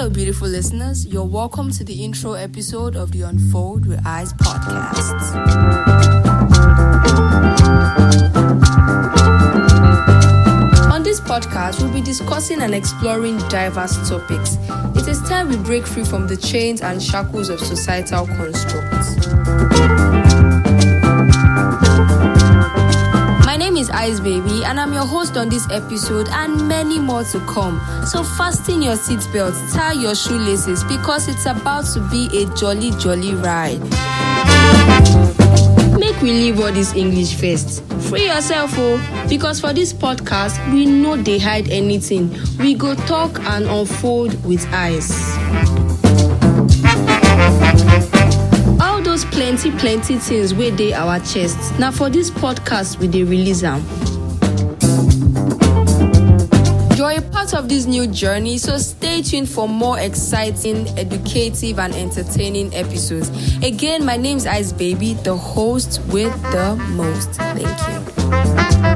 Hello, 0.00 0.08
beautiful 0.08 0.48
listeners. 0.48 1.04
You're 1.04 1.26
welcome 1.26 1.70
to 1.72 1.84
the 1.84 2.02
intro 2.02 2.32
episode 2.32 2.96
of 2.96 3.12
the 3.12 3.20
Unfold 3.20 3.84
with 3.84 4.00
Ice 4.06 4.32
podcast. 4.32 5.34
On 10.90 11.02
this 11.02 11.20
podcast, 11.20 11.82
we'll 11.82 11.92
be 11.92 12.00
discussing 12.00 12.62
and 12.62 12.74
exploring 12.74 13.36
diverse 13.50 14.08
topics. 14.08 14.56
It 14.96 15.06
is 15.06 15.20
time 15.28 15.50
we 15.50 15.58
break 15.58 15.86
free 15.86 16.04
from 16.04 16.26
the 16.26 16.38
chains 16.38 16.80
and 16.80 17.02
shackles 17.02 17.50
of 17.50 17.60
societal 17.60 18.26
constructs. 18.26 20.29
Is 23.80 23.88
Ice 23.88 24.20
Baby, 24.20 24.62
and 24.62 24.78
I'm 24.78 24.92
your 24.92 25.06
host 25.06 25.38
on 25.38 25.48
this 25.48 25.66
episode, 25.70 26.28
and 26.28 26.68
many 26.68 26.98
more 26.98 27.24
to 27.24 27.40
come. 27.46 27.80
So, 28.04 28.22
fasten 28.22 28.82
your 28.82 28.92
seatbelts, 28.94 29.72
tie 29.72 29.94
your 29.94 30.14
shoelaces, 30.14 30.84
because 30.84 31.28
it's 31.28 31.46
about 31.46 31.86
to 31.94 32.00
be 32.10 32.28
a 32.42 32.54
jolly, 32.54 32.90
jolly 32.98 33.32
ride. 33.32 33.80
Make 35.98 36.20
we 36.20 36.30
leave 36.30 36.60
all 36.60 36.70
this 36.70 36.92
English 36.92 37.36
first. 37.40 37.82
Free 38.10 38.26
yourself, 38.26 38.72
oh, 38.74 39.26
because 39.30 39.60
for 39.60 39.72
this 39.72 39.94
podcast, 39.94 40.60
we 40.70 40.84
know 40.84 41.16
they 41.16 41.38
hide 41.38 41.70
anything. 41.70 42.36
We 42.58 42.74
go 42.74 42.94
talk 42.94 43.38
and 43.40 43.64
unfold 43.64 44.44
with 44.44 44.66
Ice. 44.74 45.79
Plenty 49.50 49.70
plenty 49.78 50.16
things 50.16 50.54
wey 50.54 50.70
dey 50.70 50.92
our 50.92 51.18
chest. 51.18 51.76
Na 51.76 51.90
for 51.90 52.08
dis 52.08 52.30
podcast 52.30 53.00
we 53.00 53.08
dey 53.08 53.24
release 53.24 53.64
am. 53.64 53.82
You're 56.96 57.10
a 57.18 57.20
part 57.20 57.52
of 57.54 57.68
this 57.68 57.84
new 57.86 58.06
journey 58.06 58.58
so 58.58 58.78
stay 58.78 59.22
tuned 59.22 59.48
for 59.48 59.68
more 59.68 59.98
exciting 59.98 60.86
educative 60.96 61.80
and 61.80 61.92
entertaining 61.96 62.72
episodes. 62.76 63.28
Again 63.64 64.04
my 64.04 64.16
name 64.16 64.36
is 64.36 64.46
ice 64.46 64.70
baby 64.72 65.14
the 65.14 65.36
host 65.36 66.00
with 66.12 66.32
the 66.52 66.76
most. 66.94 67.30
Thank 67.32 67.66
you 68.84 68.89